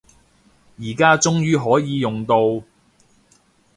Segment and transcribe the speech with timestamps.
[0.79, 2.63] 而家終於可以用到